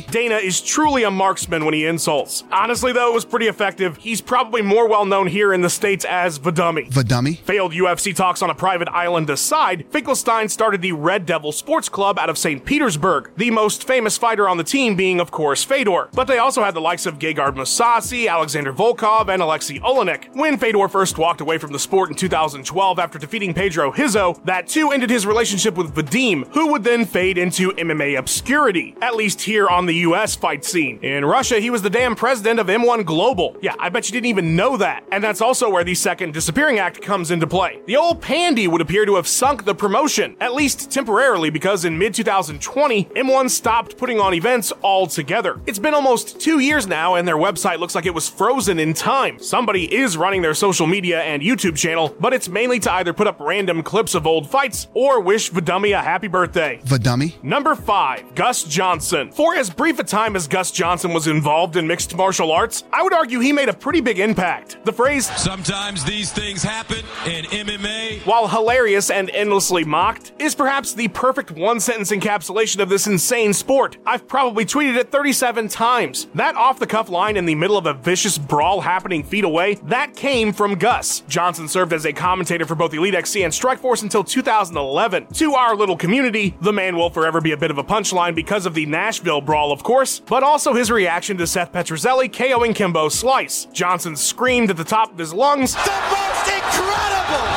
Dana 0.09 0.37
is 0.37 0.59
truly 0.59 1.03
a 1.03 1.11
marksman 1.11 1.63
when 1.63 1.75
he 1.75 1.85
insults. 1.85 2.43
Honestly, 2.51 2.93
though, 2.93 3.11
it 3.11 3.13
was 3.13 3.25
pretty 3.25 3.45
effective. 3.45 3.95
He's 3.97 4.21
probably 4.21 4.63
more 4.63 4.87
well 4.87 5.05
known 5.05 5.27
here 5.27 5.53
in 5.53 5.61
the 5.61 5.69
States 5.69 6.03
as 6.03 6.39
the 6.39 6.51
dummy. 6.51 6.89
The 6.89 7.03
dummy? 7.03 7.35
Failed 7.35 7.73
UFC 7.73 8.15
talks 8.15 8.41
on 8.41 8.49
a 8.49 8.55
private 8.55 8.89
island 8.89 9.29
aside, 9.29 9.85
Finkelstein 9.91 10.49
started 10.49 10.81
the 10.81 10.93
Red 10.93 11.27
Devil 11.27 11.51
Sports 11.51 11.89
Club 11.89 12.17
out 12.17 12.27
of 12.27 12.39
St. 12.39 12.65
Petersburg, 12.65 13.29
the 13.37 13.51
most 13.51 13.85
famous 13.85 14.17
fighter 14.17 14.49
on 14.49 14.57
the 14.57 14.63
team 14.63 14.95
being, 14.95 15.19
of 15.19 15.29
course, 15.29 15.63
Fedor. 15.63 16.09
But 16.11 16.25
they 16.25 16.39
also 16.39 16.63
had 16.63 16.73
the 16.73 16.81
likes 16.81 17.05
of 17.05 17.19
Gegard 17.19 17.55
Mousasi, 17.55 18.27
Alexander 18.27 18.73
Volkov, 18.73 19.29
and 19.29 19.43
Alexei 19.43 19.77
Oleinik. 19.79 20.35
When 20.35 20.57
Fedor 20.57 20.87
first 20.87 21.19
walked 21.19 21.41
away 21.41 21.59
from 21.59 21.71
the 21.71 21.77
sport 21.77 22.09
in 22.09 22.15
2012 22.15 22.97
after 22.97 23.19
defeating 23.19 23.53
Pedro 23.53 23.91
Rizzo, 23.91 24.41
that 24.45 24.67
too 24.67 24.89
ended 24.89 25.11
his 25.11 25.27
relationship 25.27 25.75
with 25.75 25.93
Vadim, 25.93 26.47
who 26.53 26.71
would 26.71 26.83
then 26.83 27.05
fade 27.05 27.37
into 27.37 27.71
MMA 27.73 28.17
obscurity, 28.17 28.95
at 29.03 29.15
least 29.15 29.41
here 29.41 29.66
on 29.69 29.85
the 29.85 29.95
US 29.95 30.35
fight 30.35 30.63
scene. 30.65 30.99
In 31.03 31.25
Russia, 31.25 31.59
he 31.59 31.69
was 31.69 31.81
the 31.81 31.89
damn 31.89 32.15
president 32.15 32.59
of 32.59 32.67
M1 32.67 33.05
Global. 33.05 33.55
Yeah, 33.61 33.75
I 33.79 33.89
bet 33.89 34.07
you 34.07 34.13
didn't 34.13 34.27
even 34.27 34.55
know 34.55 34.77
that. 34.77 35.03
And 35.11 35.23
that's 35.23 35.41
also 35.41 35.69
where 35.69 35.83
the 35.83 35.95
second 35.95 36.33
disappearing 36.33 36.79
act 36.79 37.01
comes 37.01 37.31
into 37.31 37.47
play. 37.47 37.81
The 37.85 37.97
old 37.97 38.21
pandy 38.21 38.67
would 38.67 38.81
appear 38.81 39.05
to 39.05 39.15
have 39.15 39.27
sunk 39.27 39.65
the 39.65 39.75
promotion, 39.75 40.35
at 40.39 40.53
least 40.53 40.91
temporarily, 40.91 41.49
because 41.49 41.85
in 41.85 41.97
mid 41.97 42.13
2020, 42.13 43.05
M1 43.05 43.49
stopped 43.49 43.97
putting 43.97 44.19
on 44.19 44.33
events 44.33 44.71
altogether. 44.83 45.59
It's 45.65 45.79
been 45.79 45.93
almost 45.93 46.39
two 46.39 46.59
years 46.59 46.87
now, 46.87 47.15
and 47.15 47.27
their 47.27 47.37
website 47.37 47.79
looks 47.79 47.95
like 47.95 48.05
it 48.05 48.13
was 48.13 48.29
frozen 48.29 48.79
in 48.79 48.93
time. 48.93 49.39
Somebody 49.39 49.93
is 49.93 50.17
running 50.17 50.41
their 50.41 50.53
social 50.53 50.87
media 50.87 51.21
and 51.21 51.41
YouTube 51.41 51.75
channel, 51.75 52.15
but 52.19 52.33
it's 52.33 52.49
mainly 52.49 52.79
to 52.79 52.91
either 52.93 53.13
put 53.13 53.27
up 53.27 53.39
random 53.39 53.83
clips 53.83 54.15
of 54.15 54.25
old 54.25 54.49
fights 54.49 54.87
or 54.93 55.19
wish 55.19 55.51
Vadummy 55.51 55.97
a 55.97 56.01
happy 56.01 56.27
birthday. 56.27 56.79
Vadummy? 56.85 57.41
Number 57.43 57.75
5. 57.75 58.35
Gus 58.35 58.63
Johnson. 58.63 59.31
For 59.31 59.55
as 59.57 59.69
brief 59.71 59.97
a 59.97 60.03
time 60.03 60.35
as 60.35 60.47
Gus 60.47 60.69
Johnson 60.69 61.13
was 61.13 61.25
involved 61.25 61.77
in 61.77 61.87
mixed 61.87 62.15
martial 62.15 62.51
arts, 62.51 62.83
I 62.93 63.01
would 63.01 63.13
argue 63.13 63.39
he 63.39 63.51
made 63.51 63.69
a 63.69 63.73
pretty 63.73 64.01
big 64.01 64.19
impact. 64.19 64.77
The 64.85 64.93
phrase, 64.93 65.25
Sometimes 65.35 66.03
these 66.03 66.31
things 66.31 66.61
happen 66.61 66.99
in 67.25 67.45
MMA. 67.45 68.23
while 68.27 68.47
hilarious 68.47 69.09
and 69.09 69.31
endlessly 69.31 69.83
mocked, 69.83 70.33
is 70.37 70.53
perhaps 70.53 70.93
the 70.93 71.07
perfect 71.07 71.49
one 71.51 71.79
sentence 71.79 72.11
encapsulation 72.11 72.79
of 72.81 72.89
this 72.89 73.07
insane 73.07 73.51
sport. 73.51 73.97
I've 74.05 74.27
probably 74.27 74.63
tweeted 74.63 74.95
it 74.95 75.11
37 75.11 75.69
times. 75.69 76.27
That 76.35 76.55
off 76.55 76.77
the 76.77 76.85
cuff 76.85 77.09
line 77.09 77.35
in 77.35 77.45
the 77.47 77.55
middle 77.55 77.77
of 77.77 77.87
a 77.87 77.93
vicious 77.95 78.37
brawl 78.37 78.81
happening 78.81 79.23
feet 79.23 79.43
away, 79.43 79.75
that 79.85 80.15
came 80.15 80.53
from 80.53 80.75
Gus. 80.75 81.21
Johnson 81.27 81.67
served 81.67 81.93
as 81.93 82.05
a 82.05 82.13
commentator 82.13 82.65
for 82.65 82.75
both 82.75 82.93
Elite 82.93 83.15
XC 83.15 83.41
and 83.43 83.51
Strikeforce 83.53 84.03
until 84.03 84.23
2011. 84.23 85.25
To 85.33 85.55
our 85.55 85.75
little 85.75 85.97
community, 85.97 86.55
the 86.61 86.73
man 86.73 86.95
will 86.95 87.09
forever 87.09 87.41
be 87.41 87.53
a 87.53 87.57
bit 87.57 87.71
of 87.71 87.79
a 87.79 87.83
punchline 87.83 88.35
because 88.35 88.67
of 88.67 88.75
the 88.75 88.85
Nashville 88.85 89.36
brawl, 89.41 89.71
of 89.71 89.83
course, 89.83 90.19
but 90.19 90.43
also 90.43 90.73
his 90.73 90.91
reaction 90.91 91.37
to 91.37 91.47
Seth 91.47 91.71
Petruzelli 91.71 92.29
KOing 92.29 92.75
Kimbo 92.75 93.09
Slice. 93.09 93.65
Johnson 93.73 94.15
screamed 94.15 94.69
at 94.69 94.77
the 94.77 94.83
top 94.83 95.11
of 95.11 95.17
his 95.17 95.33
lungs, 95.33 95.73
the 95.73 95.79
most 95.79 96.47
incredible 96.47 97.56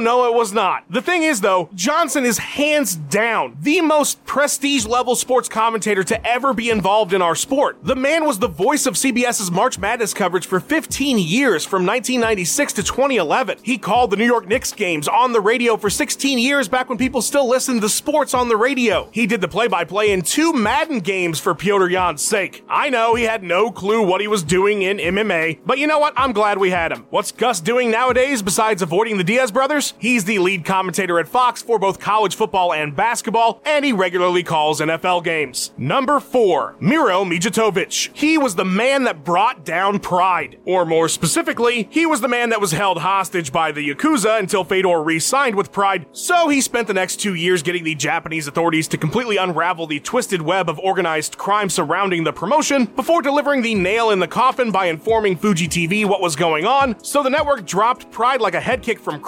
No, 0.00 0.24
it 0.26 0.34
was 0.34 0.52
not. 0.52 0.84
The 0.88 1.02
thing 1.02 1.24
is, 1.24 1.42
though, 1.42 1.68
Johnson 1.74 2.24
is 2.24 2.38
hands 2.38 2.96
down 2.96 3.56
the 3.60 3.82
most 3.82 4.24
prestige 4.24 4.86
level 4.86 5.14
sports 5.14 5.48
commentator 5.48 6.02
to 6.04 6.26
ever 6.26 6.54
be 6.54 6.70
involved 6.70 7.12
in 7.12 7.20
our 7.20 7.34
sport. 7.34 7.78
The 7.82 7.94
man 7.94 8.24
was 8.24 8.38
the 8.38 8.48
voice 8.48 8.86
of 8.86 8.94
CBS's 8.94 9.50
March 9.50 9.78
Madness 9.78 10.14
coverage 10.14 10.46
for 10.46 10.58
15 10.58 11.18
years, 11.18 11.66
from 11.66 11.84
1996 11.84 12.72
to 12.74 12.82
2011. 12.82 13.58
He 13.62 13.76
called 13.76 14.10
the 14.10 14.16
New 14.16 14.24
York 14.24 14.48
Knicks 14.48 14.72
games 14.72 15.06
on 15.06 15.32
the 15.32 15.40
radio 15.40 15.76
for 15.76 15.90
16 15.90 16.38
years 16.38 16.66
back 16.66 16.88
when 16.88 16.96
people 16.96 17.20
still 17.20 17.46
listened 17.46 17.82
to 17.82 17.88
sports 17.88 18.32
on 18.32 18.48
the 18.48 18.56
radio. 18.56 19.08
He 19.12 19.26
did 19.26 19.42
the 19.42 19.48
play 19.48 19.68
by 19.68 19.84
play 19.84 20.12
in 20.12 20.22
two 20.22 20.54
Madden 20.54 21.00
games 21.00 21.38
for 21.38 21.54
Piotr 21.54 21.88
Jan's 21.88 22.22
sake. 22.22 22.64
I 22.68 22.88
know 22.88 23.14
he 23.14 23.24
had 23.24 23.42
no 23.42 23.70
clue 23.70 24.02
what 24.02 24.22
he 24.22 24.28
was 24.28 24.42
doing 24.42 24.82
in 24.82 24.96
MMA, 24.96 25.60
but 25.66 25.78
you 25.78 25.86
know 25.86 25.98
what? 25.98 26.14
I'm 26.16 26.32
glad 26.32 26.58
we 26.58 26.70
had 26.70 26.90
him. 26.90 27.06
What's 27.10 27.32
Gus 27.32 27.60
doing 27.60 27.90
nowadays 27.90 28.40
besides 28.40 28.80
avoiding 28.80 29.18
the 29.18 29.24
Diaz 29.24 29.50
brothers? 29.50 29.89
He's 29.98 30.24
the 30.24 30.38
lead 30.38 30.64
commentator 30.64 31.18
at 31.18 31.28
Fox 31.28 31.62
for 31.62 31.78
both 31.78 32.00
college 32.00 32.34
football 32.34 32.72
and 32.72 32.94
basketball, 32.94 33.60
and 33.64 33.84
he 33.84 33.92
regularly 33.92 34.42
calls 34.42 34.80
NFL 34.80 35.24
games. 35.24 35.72
Number 35.76 36.20
4. 36.20 36.76
Miro 36.80 37.24
Mijatovic. 37.24 38.10
He 38.12 38.38
was 38.38 38.54
the 38.54 38.64
man 38.64 39.04
that 39.04 39.24
brought 39.24 39.64
down 39.64 39.98
Pride. 39.98 40.58
Or 40.64 40.84
more 40.84 41.08
specifically, 41.08 41.88
he 41.90 42.06
was 42.06 42.20
the 42.20 42.28
man 42.28 42.50
that 42.50 42.60
was 42.60 42.72
held 42.72 42.98
hostage 42.98 43.52
by 43.52 43.72
the 43.72 43.88
Yakuza 43.88 44.38
until 44.38 44.64
Fedor 44.64 45.02
re-signed 45.02 45.54
with 45.54 45.72
Pride, 45.72 46.06
so 46.12 46.48
he 46.48 46.60
spent 46.60 46.86
the 46.86 46.94
next 46.94 47.16
two 47.16 47.34
years 47.34 47.62
getting 47.62 47.84
the 47.84 47.94
Japanese 47.94 48.46
authorities 48.46 48.88
to 48.88 48.98
completely 48.98 49.36
unravel 49.36 49.86
the 49.86 50.00
twisted 50.00 50.42
web 50.42 50.68
of 50.68 50.78
organized 50.78 51.38
crime 51.38 51.68
surrounding 51.68 52.24
the 52.24 52.32
promotion 52.32 52.84
before 52.84 53.22
delivering 53.22 53.62
the 53.62 53.74
nail 53.74 54.10
in 54.10 54.18
the 54.18 54.28
coffin 54.28 54.70
by 54.70 54.86
informing 54.86 55.36
Fuji 55.36 55.68
TV 55.68 56.06
what 56.06 56.20
was 56.20 56.36
going 56.36 56.64
on, 56.64 57.02
so 57.02 57.22
the 57.22 57.30
network 57.30 57.66
dropped 57.66 58.10
Pride 58.10 58.40
like 58.40 58.54
a 58.54 58.60
head 58.60 58.82
kick 58.82 58.98
from 58.98 59.20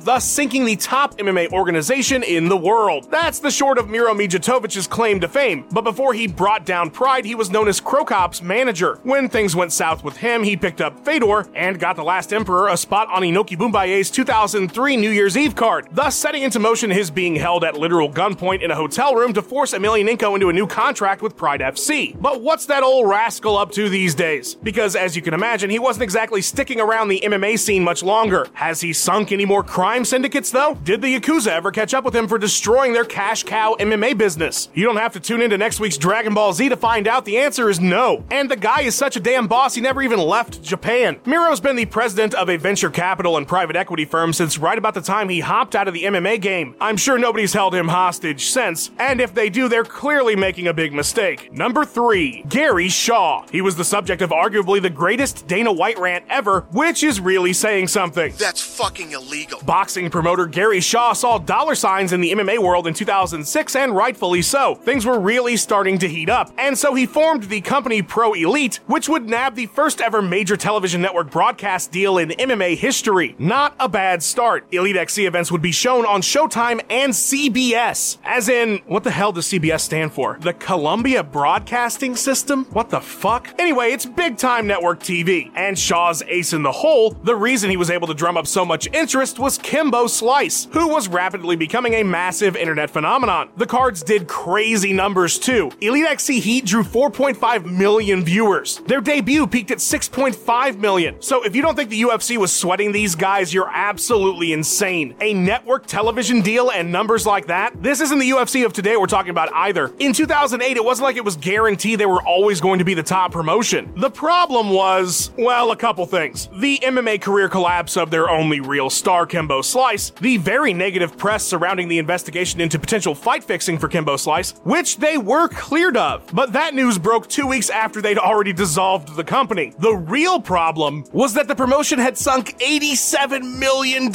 Thus 0.00 0.24
sinking 0.24 0.64
the 0.64 0.76
top 0.76 1.18
MMA 1.18 1.52
organization 1.52 2.22
in 2.22 2.48
the 2.48 2.56
world. 2.56 3.10
That's 3.10 3.38
the 3.38 3.50
short 3.50 3.76
of 3.76 3.90
Miro 3.90 4.14
Mijatovic's 4.14 4.86
claim 4.86 5.20
to 5.20 5.28
fame, 5.28 5.66
but 5.72 5.82
before 5.82 6.14
he 6.14 6.26
brought 6.26 6.64
down 6.64 6.90
Pride, 6.90 7.26
he 7.26 7.34
was 7.34 7.50
known 7.50 7.68
as 7.68 7.80
Cro 7.80 8.02
Cop's 8.04 8.40
manager. 8.40 8.98
When 9.02 9.28
things 9.28 9.54
went 9.54 9.72
south 9.72 10.02
with 10.02 10.16
him, 10.16 10.42
he 10.42 10.56
picked 10.56 10.80
up 10.80 11.04
Fedor 11.04 11.48
and 11.54 11.78
got 11.78 11.96
the 11.96 12.02
Last 12.02 12.32
Emperor 12.32 12.68
a 12.68 12.78
spot 12.78 13.08
on 13.10 13.20
Inoki 13.20 13.58
Bom-Ba-Ye's 13.58 14.10
2003 14.10 14.96
New 14.96 15.10
Year's 15.10 15.36
Eve 15.36 15.54
card, 15.54 15.88
thus 15.92 16.16
setting 16.16 16.44
into 16.44 16.58
motion 16.58 16.90
his 16.90 17.10
being 17.10 17.36
held 17.36 17.62
at 17.62 17.76
literal 17.76 18.10
gunpoint 18.10 18.62
in 18.62 18.70
a 18.70 18.76
hotel 18.76 19.14
room 19.14 19.34
to 19.34 19.42
force 19.42 19.74
Emelianenko 19.74 20.34
into 20.34 20.48
a 20.48 20.52
new 20.52 20.66
contract 20.66 21.20
with 21.20 21.36
Pride 21.36 21.60
FC. 21.60 22.18
But 22.18 22.40
what's 22.40 22.64
that 22.66 22.82
old 22.82 23.06
rascal 23.06 23.58
up 23.58 23.70
to 23.72 23.90
these 23.90 24.14
days? 24.14 24.54
Because 24.54 24.96
as 24.96 25.14
you 25.14 25.20
can 25.20 25.34
imagine, 25.34 25.68
he 25.68 25.78
wasn't 25.78 26.04
exactly 26.04 26.40
sticking 26.40 26.80
around 26.80 27.08
the 27.08 27.20
MMA 27.20 27.58
scene 27.58 27.84
much 27.84 28.02
longer. 28.02 28.46
Has 28.54 28.80
he 28.80 28.94
sunk 28.94 29.30
any 29.30 29.44
more 29.44 29.62
crime 29.62 29.89
crime 29.90 30.04
syndicates, 30.04 30.52
though? 30.52 30.78
Did 30.84 31.02
the 31.02 31.18
Yakuza 31.18 31.48
ever 31.48 31.72
catch 31.72 31.94
up 31.94 32.04
with 32.04 32.14
him 32.14 32.28
for 32.28 32.38
destroying 32.38 32.92
their 32.92 33.04
cash 33.04 33.42
cow 33.42 33.74
MMA 33.80 34.16
business? 34.16 34.68
You 34.72 34.84
don't 34.84 34.98
have 34.98 35.14
to 35.14 35.18
tune 35.18 35.42
into 35.42 35.58
next 35.58 35.80
week's 35.80 35.98
Dragon 35.98 36.32
Ball 36.32 36.52
Z 36.52 36.68
to 36.68 36.76
find 36.76 37.08
out 37.08 37.24
the 37.24 37.38
answer 37.38 37.68
is 37.68 37.80
no. 37.80 38.24
And 38.30 38.48
the 38.48 38.54
guy 38.54 38.82
is 38.82 38.94
such 38.94 39.16
a 39.16 39.20
damn 39.20 39.48
boss, 39.48 39.74
he 39.74 39.80
never 39.80 40.00
even 40.00 40.20
left 40.20 40.62
Japan. 40.62 41.18
Miro's 41.24 41.58
been 41.58 41.74
the 41.74 41.86
president 41.86 42.34
of 42.34 42.48
a 42.48 42.56
venture 42.56 42.88
capital 42.88 43.36
and 43.36 43.48
private 43.48 43.74
equity 43.74 44.04
firm 44.04 44.32
since 44.32 44.58
right 44.58 44.78
about 44.78 44.94
the 44.94 45.00
time 45.00 45.28
he 45.28 45.40
hopped 45.40 45.74
out 45.74 45.88
of 45.88 45.94
the 45.94 46.04
MMA 46.04 46.40
game. 46.40 46.76
I'm 46.80 46.96
sure 46.96 47.18
nobody's 47.18 47.52
held 47.52 47.74
him 47.74 47.88
hostage 47.88 48.44
since, 48.46 48.92
and 49.00 49.20
if 49.20 49.34
they 49.34 49.50
do, 49.50 49.68
they're 49.68 49.82
clearly 49.82 50.36
making 50.36 50.68
a 50.68 50.72
big 50.72 50.92
mistake. 50.92 51.52
Number 51.52 51.84
three, 51.84 52.44
Gary 52.48 52.90
Shaw. 52.90 53.44
He 53.50 53.60
was 53.60 53.74
the 53.74 53.84
subject 53.84 54.22
of 54.22 54.30
arguably 54.30 54.80
the 54.80 54.88
greatest 54.88 55.48
Dana 55.48 55.72
White 55.72 55.98
rant 55.98 56.26
ever, 56.28 56.60
which 56.70 57.02
is 57.02 57.18
really 57.20 57.52
saying 57.52 57.88
something. 57.88 58.32
That's 58.38 58.62
fucking 58.62 59.10
illegal. 59.10 59.58
Boxing 59.80 60.10
promoter 60.10 60.44
Gary 60.44 60.80
Shaw 60.80 61.14
saw 61.14 61.38
dollar 61.38 61.74
signs 61.74 62.12
in 62.12 62.20
the 62.20 62.32
MMA 62.32 62.58
world 62.58 62.86
in 62.86 62.92
2006, 62.92 63.74
and 63.74 63.96
rightfully 63.96 64.42
so. 64.42 64.74
Things 64.74 65.06
were 65.06 65.18
really 65.18 65.56
starting 65.56 65.96
to 66.00 66.06
heat 66.06 66.28
up, 66.28 66.52
and 66.58 66.76
so 66.76 66.94
he 66.94 67.06
formed 67.06 67.44
the 67.44 67.62
company 67.62 68.02
Pro 68.02 68.34
Elite, 68.34 68.80
which 68.88 69.08
would 69.08 69.26
nab 69.26 69.54
the 69.54 69.64
first 69.64 70.02
ever 70.02 70.20
major 70.20 70.54
television 70.54 71.00
network 71.00 71.30
broadcast 71.30 71.92
deal 71.92 72.18
in 72.18 72.28
MMA 72.28 72.76
history. 72.76 73.34
Not 73.38 73.74
a 73.80 73.88
bad 73.88 74.22
start. 74.22 74.66
Elite 74.70 74.98
XC 74.98 75.24
events 75.24 75.50
would 75.50 75.62
be 75.62 75.72
shown 75.72 76.04
on 76.04 76.20
Showtime 76.20 76.82
and 76.90 77.14
CBS. 77.14 78.18
As 78.22 78.50
in, 78.50 78.82
what 78.86 79.02
the 79.02 79.10
hell 79.10 79.32
does 79.32 79.46
CBS 79.46 79.80
stand 79.80 80.12
for? 80.12 80.36
The 80.42 80.52
Columbia 80.52 81.24
Broadcasting 81.24 82.16
System? 82.16 82.66
What 82.66 82.90
the 82.90 83.00
fuck? 83.00 83.48
Anyway, 83.58 83.92
it's 83.92 84.04
big 84.04 84.36
time 84.36 84.66
network 84.66 85.00
TV. 85.00 85.50
And 85.54 85.78
Shaw's 85.78 86.22
ace 86.28 86.52
in 86.52 86.64
the 86.64 86.70
hole, 86.70 87.12
the 87.12 87.34
reason 87.34 87.70
he 87.70 87.78
was 87.78 87.90
able 87.90 88.08
to 88.08 88.14
drum 88.14 88.36
up 88.36 88.46
so 88.46 88.66
much 88.66 88.86
interest 88.92 89.38
was 89.38 89.56
Kimbo 89.70 90.08
Slice, 90.08 90.66
who 90.72 90.88
was 90.88 91.06
rapidly 91.06 91.54
becoming 91.54 91.94
a 91.94 92.02
massive 92.02 92.56
internet 92.56 92.90
phenomenon. 92.90 93.50
The 93.56 93.68
cards 93.68 94.02
did 94.02 94.26
crazy 94.26 94.92
numbers 94.92 95.38
too. 95.38 95.70
Elite 95.80 96.06
XC 96.06 96.40
Heat 96.40 96.64
drew 96.66 96.82
4.5 96.82 97.66
million 97.66 98.24
viewers. 98.24 98.78
Their 98.88 99.00
debut 99.00 99.46
peaked 99.46 99.70
at 99.70 99.78
6.5 99.78 100.78
million. 100.78 101.22
So 101.22 101.44
if 101.44 101.54
you 101.54 101.62
don't 101.62 101.76
think 101.76 101.88
the 101.88 102.02
UFC 102.02 102.36
was 102.36 102.52
sweating 102.52 102.90
these 102.90 103.14
guys, 103.14 103.54
you're 103.54 103.70
absolutely 103.72 104.52
insane. 104.52 105.14
A 105.20 105.34
network 105.34 105.86
television 105.86 106.40
deal 106.40 106.72
and 106.72 106.90
numbers 106.90 107.24
like 107.24 107.46
that? 107.46 107.80
This 107.80 108.00
isn't 108.00 108.18
the 108.18 108.30
UFC 108.30 108.66
of 108.66 108.72
today 108.72 108.96
we're 108.96 109.06
talking 109.06 109.30
about 109.30 109.54
either. 109.54 109.92
In 110.00 110.12
2008, 110.12 110.78
it 110.78 110.84
wasn't 110.84 111.04
like 111.04 111.16
it 111.16 111.24
was 111.24 111.36
guaranteed 111.36 112.00
they 112.00 112.06
were 112.06 112.26
always 112.26 112.60
going 112.60 112.80
to 112.80 112.84
be 112.84 112.94
the 112.94 113.04
top 113.04 113.30
promotion. 113.30 113.92
The 113.94 114.10
problem 114.10 114.70
was, 114.70 115.30
well, 115.38 115.70
a 115.70 115.76
couple 115.76 116.06
things. 116.06 116.48
The 116.58 116.80
MMA 116.82 117.20
career 117.20 117.48
collapse 117.48 117.96
of 117.96 118.10
their 118.10 118.28
only 118.28 118.58
real 118.58 118.90
star, 118.90 119.26
Kimbo 119.26 119.59
Slice, 119.62 120.10
the 120.20 120.36
very 120.36 120.72
negative 120.72 121.16
press 121.16 121.44
surrounding 121.44 121.88
the 121.88 121.98
investigation 121.98 122.60
into 122.60 122.78
potential 122.78 123.14
fight 123.14 123.44
fixing 123.44 123.78
for 123.78 123.88
Kimbo 123.88 124.16
Slice, 124.16 124.52
which 124.64 124.98
they 124.98 125.18
were 125.18 125.48
cleared 125.48 125.96
of. 125.96 126.28
But 126.32 126.52
that 126.52 126.74
news 126.74 126.98
broke 126.98 127.28
two 127.28 127.46
weeks 127.46 127.70
after 127.70 128.00
they'd 128.00 128.18
already 128.18 128.52
dissolved 128.52 129.16
the 129.16 129.24
company. 129.24 129.72
The 129.78 129.94
real 129.94 130.40
problem 130.40 131.04
was 131.12 131.34
that 131.34 131.48
the 131.48 131.54
promotion 131.54 131.98
had 131.98 132.16
sunk 132.16 132.58
$87 132.58 133.58
million 133.58 134.10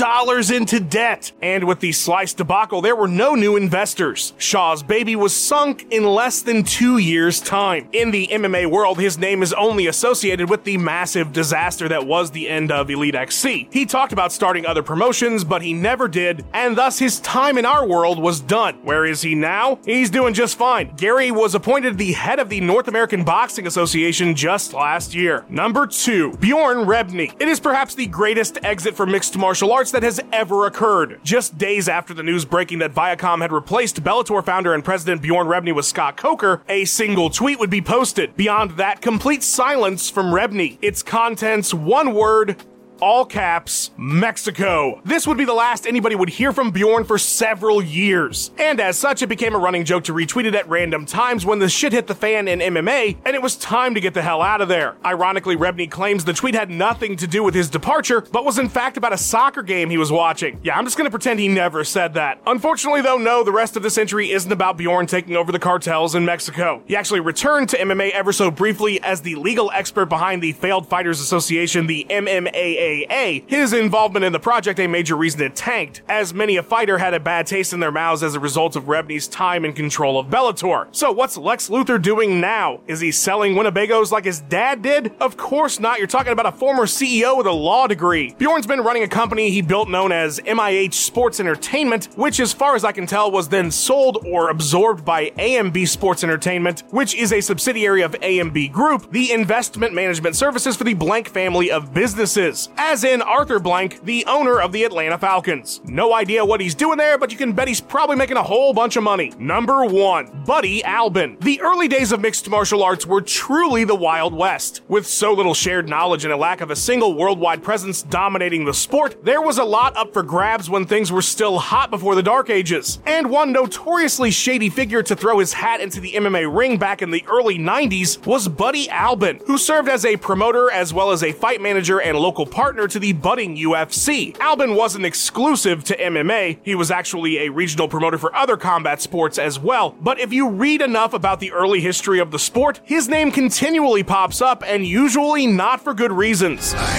into 0.53 0.79
debt. 0.79 1.31
And 1.41 1.65
with 1.65 1.79
the 1.79 1.91
Slice 1.91 2.33
debacle, 2.33 2.81
there 2.81 2.95
were 2.95 3.07
no 3.07 3.35
new 3.35 3.55
investors. 3.55 4.33
Shaw's 4.37 4.83
baby 4.83 5.15
was 5.15 5.35
sunk 5.35 5.87
in 5.91 6.03
less 6.03 6.41
than 6.41 6.63
two 6.63 6.97
years' 6.97 7.41
time. 7.41 7.89
In 7.91 8.11
the 8.11 8.27
MMA 8.27 8.69
world, 8.69 8.99
his 8.99 9.17
name 9.17 9.43
is 9.43 9.51
only 9.53 9.87
associated 9.87 10.49
with 10.49 10.63
the 10.63 10.77
massive 10.77 11.33
disaster 11.33 11.89
that 11.89 12.05
was 12.05 12.31
the 12.31 12.47
end 12.47 12.71
of 12.71 12.89
Elite 12.89 13.15
XC. 13.15 13.67
He 13.71 13.85
talked 13.85 14.13
about 14.13 14.31
starting 14.31 14.65
other 14.65 14.83
promotions, 14.83 15.34
but 15.43 15.61
he 15.61 15.73
never 15.73 16.07
did, 16.07 16.45
and 16.53 16.77
thus 16.77 16.99
his 16.99 17.19
time 17.19 17.57
in 17.57 17.65
our 17.65 17.85
world 17.85 18.19
was 18.19 18.39
done. 18.39 18.75
Where 18.83 19.05
is 19.05 19.21
he 19.21 19.35
now? 19.35 19.79
He's 19.85 20.09
doing 20.09 20.33
just 20.33 20.57
fine. 20.57 20.95
Gary 20.95 21.31
was 21.31 21.55
appointed 21.55 21.97
the 21.97 22.13
head 22.13 22.39
of 22.39 22.49
the 22.49 22.61
North 22.61 22.87
American 22.87 23.23
Boxing 23.23 23.67
Association 23.67 24.35
just 24.35 24.73
last 24.73 25.13
year. 25.13 25.45
Number 25.49 25.87
two, 25.87 26.33
Bjorn 26.37 26.85
Rebney. 26.85 27.33
It 27.39 27.47
is 27.47 27.59
perhaps 27.59 27.95
the 27.95 28.07
greatest 28.07 28.57
exit 28.63 28.95
for 28.95 29.05
mixed 29.05 29.37
martial 29.37 29.71
arts 29.71 29.91
that 29.91 30.03
has 30.03 30.21
ever 30.31 30.65
occurred. 30.67 31.19
Just 31.23 31.57
days 31.57 31.89
after 31.89 32.13
the 32.13 32.23
news 32.23 32.45
breaking 32.45 32.79
that 32.79 32.93
Viacom 32.93 33.41
had 33.41 33.51
replaced 33.51 34.03
Bellator 34.03 34.43
founder 34.45 34.73
and 34.73 34.83
president 34.83 35.21
Bjorn 35.21 35.47
Rebney 35.47 35.73
with 35.73 35.85
Scott 35.85 36.17
Coker, 36.17 36.61
a 36.69 36.85
single 36.85 37.29
tweet 37.29 37.59
would 37.59 37.69
be 37.69 37.81
posted. 37.81 38.35
Beyond 38.35 38.71
that, 38.71 39.01
complete 39.01 39.43
silence 39.43 40.09
from 40.09 40.27
Rebney. 40.27 40.77
Its 40.81 41.01
contents, 41.03 41.73
one 41.73 42.13
word, 42.13 42.55
all 43.01 43.25
caps, 43.25 43.91
Mexico. 43.97 45.01
This 45.03 45.27
would 45.27 45.37
be 45.37 45.45
the 45.45 45.53
last 45.53 45.85
anybody 45.85 46.15
would 46.15 46.29
hear 46.29 46.51
from 46.53 46.71
Bjorn 46.71 47.03
for 47.03 47.17
several 47.17 47.81
years. 47.81 48.51
And 48.57 48.79
as 48.79 48.97
such, 48.97 49.21
it 49.21 49.27
became 49.27 49.55
a 49.55 49.59
running 49.59 49.85
joke 49.85 50.03
to 50.05 50.13
retweet 50.13 50.45
it 50.45 50.55
at 50.55 50.69
random 50.69 51.05
times 51.05 51.45
when 51.45 51.59
the 51.59 51.69
shit 51.69 51.93
hit 51.93 52.07
the 52.07 52.15
fan 52.15 52.47
in 52.47 52.59
MMA, 52.59 53.17
and 53.25 53.35
it 53.35 53.41
was 53.41 53.55
time 53.55 53.95
to 53.95 54.01
get 54.01 54.13
the 54.13 54.21
hell 54.21 54.41
out 54.41 54.61
of 54.61 54.67
there. 54.67 54.95
Ironically, 55.03 55.55
Rebney 55.55 55.89
claims 55.89 56.25
the 56.25 56.33
tweet 56.33 56.55
had 56.55 56.69
nothing 56.69 57.15
to 57.17 57.27
do 57.27 57.43
with 57.43 57.53
his 57.53 57.69
departure, 57.69 58.21
but 58.21 58.45
was 58.45 58.59
in 58.59 58.69
fact 58.69 58.97
about 58.97 59.13
a 59.13 59.17
soccer 59.17 59.63
game 59.63 59.89
he 59.89 59.97
was 59.97 60.11
watching. 60.11 60.59
Yeah, 60.63 60.77
I'm 60.77 60.85
just 60.85 60.97
gonna 60.97 61.09
pretend 61.09 61.39
he 61.39 61.47
never 61.47 61.83
said 61.83 62.13
that. 62.13 62.39
Unfortunately, 62.47 63.01
though, 63.01 63.17
no, 63.17 63.43
the 63.43 63.51
rest 63.51 63.75
of 63.75 63.83
this 63.83 63.97
entry 63.97 64.31
isn't 64.31 64.51
about 64.51 64.77
Bjorn 64.77 65.07
taking 65.07 65.35
over 65.35 65.51
the 65.51 65.59
cartels 65.59 66.15
in 66.15 66.25
Mexico. 66.25 66.81
He 66.85 66.95
actually 66.95 67.19
returned 67.19 67.69
to 67.69 67.77
MMA 67.77 68.11
ever 68.11 68.31
so 68.31 68.51
briefly 68.51 69.01
as 69.01 69.21
the 69.21 69.35
legal 69.35 69.71
expert 69.73 70.05
behind 70.05 70.41
the 70.41 70.51
Failed 70.53 70.87
Fighters 70.87 71.19
Association, 71.19 71.87
the 71.87 72.05
MMAA 72.09 72.84
his 72.85 73.73
involvement 73.73 74.25
in 74.25 74.33
the 74.33 74.39
project 74.39 74.79
a 74.79 74.87
major 74.87 75.15
reason 75.15 75.41
it 75.41 75.55
tanked, 75.55 76.01
as 76.07 76.33
many 76.33 76.57
a 76.57 76.63
fighter 76.63 76.97
had 76.97 77.13
a 77.13 77.19
bad 77.19 77.47
taste 77.47 77.73
in 77.73 77.79
their 77.79 77.91
mouths 77.91 78.23
as 78.23 78.35
a 78.35 78.39
result 78.39 78.75
of 78.75 78.83
Rebney's 78.83 79.27
time 79.27 79.65
and 79.65 79.75
control 79.75 80.19
of 80.19 80.27
Bellator. 80.27 80.87
So 80.91 81.11
what's 81.11 81.37
Lex 81.37 81.69
Luthor 81.69 82.01
doing 82.01 82.39
now? 82.39 82.81
Is 82.87 82.99
he 82.99 83.11
selling 83.11 83.55
Winnebagos 83.55 84.11
like 84.11 84.25
his 84.25 84.41
dad 84.41 84.81
did? 84.81 85.13
Of 85.19 85.37
course 85.37 85.79
not. 85.79 85.97
You're 85.97 86.07
talking 86.07 86.33
about 86.33 86.45
a 86.45 86.51
former 86.51 86.85
CEO 86.85 87.37
with 87.37 87.47
a 87.47 87.51
law 87.51 87.87
degree. 87.87 88.35
Bjorn's 88.37 88.67
been 88.67 88.81
running 88.81 89.03
a 89.03 89.07
company 89.07 89.49
he 89.49 89.61
built 89.61 89.89
known 89.89 90.11
as 90.11 90.39
MIH 90.39 90.93
Sports 90.93 91.39
Entertainment, 91.39 92.09
which 92.15 92.39
as 92.39 92.53
far 92.53 92.75
as 92.75 92.83
I 92.83 92.91
can 92.91 93.07
tell 93.07 93.31
was 93.31 93.49
then 93.49 93.71
sold 93.71 94.25
or 94.25 94.49
absorbed 94.49 95.03
by 95.03 95.31
AMB 95.31 95.87
Sports 95.87 96.23
Entertainment, 96.23 96.83
which 96.91 97.15
is 97.15 97.33
a 97.33 97.41
subsidiary 97.41 98.01
of 98.01 98.13
AMB 98.13 98.71
Group, 98.71 99.11
the 99.11 99.31
investment 99.31 99.93
management 99.93 100.35
services 100.35 100.75
for 100.75 100.83
the 100.83 100.93
Blank 100.93 101.29
family 101.29 101.71
of 101.71 101.93
businesses 101.93 102.69
as 102.77 103.03
in 103.03 103.21
Arthur 103.21 103.59
Blank, 103.59 104.03
the 104.03 104.25
owner 104.25 104.59
of 104.59 104.71
the 104.71 104.83
Atlanta 104.83 105.17
Falcons. 105.17 105.81
No 105.85 106.13
idea 106.13 106.43
what 106.43 106.61
he's 106.61 106.75
doing 106.75 106.97
there, 106.97 107.17
but 107.17 107.31
you 107.31 107.37
can 107.37 107.53
bet 107.53 107.67
he's 107.67 107.81
probably 107.81 108.15
making 108.15 108.37
a 108.37 108.43
whole 108.43 108.73
bunch 108.73 108.95
of 108.95 109.03
money. 109.03 109.31
Number 109.39 109.85
one, 109.85 110.43
Buddy 110.45 110.83
Albin. 110.83 111.37
The 111.41 111.61
early 111.61 111.87
days 111.87 112.11
of 112.11 112.21
mixed 112.21 112.49
martial 112.49 112.83
arts 112.83 113.05
were 113.05 113.21
truly 113.21 113.83
the 113.83 113.95
Wild 113.95 114.33
West. 114.33 114.81
With 114.87 115.07
so 115.07 115.33
little 115.33 115.53
shared 115.53 115.87
knowledge 115.87 116.25
and 116.25 116.33
a 116.33 116.37
lack 116.37 116.61
of 116.61 116.71
a 116.71 116.75
single 116.75 117.15
worldwide 117.15 117.63
presence 117.63 118.01
dominating 118.03 118.65
the 118.65 118.73
sport, 118.73 119.23
there 119.23 119.41
was 119.41 119.57
a 119.57 119.63
lot 119.63 119.95
up 119.95 120.13
for 120.13 120.23
grabs 120.23 120.69
when 120.69 120.85
things 120.85 121.11
were 121.11 121.21
still 121.21 121.59
hot 121.59 121.89
before 121.89 122.15
the 122.15 122.23
Dark 122.23 122.49
Ages. 122.49 122.99
And 123.05 123.29
one 123.29 123.51
notoriously 123.51 124.31
shady 124.31 124.69
figure 124.69 125.03
to 125.03 125.15
throw 125.15 125.39
his 125.39 125.53
hat 125.53 125.81
into 125.81 125.99
the 125.99 126.13
MMA 126.13 126.53
ring 126.53 126.77
back 126.77 127.01
in 127.01 127.11
the 127.11 127.25
early 127.27 127.57
90s 127.57 128.25
was 128.25 128.47
Buddy 128.47 128.89
Albin, 128.89 129.39
who 129.45 129.57
served 129.57 129.89
as 129.89 130.05
a 130.05 130.17
promoter 130.17 130.71
as 130.71 130.93
well 130.93 131.11
as 131.11 131.23
a 131.23 131.31
fight 131.31 131.61
manager 131.61 132.01
and 132.01 132.17
local 132.17 132.45
partner 132.45 132.64
to 132.65 132.99
the 132.99 133.13
budding 133.13 133.55
UFC. 133.55 134.37
Albin 134.39 134.73
wasn't 134.73 135.05
exclusive 135.05 135.83
to 135.83 135.95
MMA, 135.95 136.57
he 136.63 136.73
was 136.73 136.89
actually 136.89 137.37
a 137.37 137.49
regional 137.49 137.87
promoter 137.87 138.17
for 138.17 138.35
other 138.35 138.57
combat 138.57 139.01
sports 139.01 139.37
as 139.37 139.59
well. 139.59 139.95
But 140.01 140.19
if 140.19 140.33
you 140.33 140.49
read 140.49 140.81
enough 140.81 141.13
about 141.13 141.39
the 141.39 141.51
early 141.51 141.79
history 141.79 142.19
of 142.19 142.31
the 142.31 142.39
sport, 142.39 142.81
his 142.83 143.07
name 143.07 143.31
continually 143.31 144.03
pops 144.03 144.41
up 144.41 144.63
and 144.65 144.83
usually 144.85 145.45
not 145.45 145.79
for 145.79 145.93
good 145.93 146.11
reasons. 146.11 146.73
I 146.75 146.97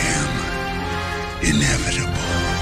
am 1.43 1.55
inevitable. 1.57 1.96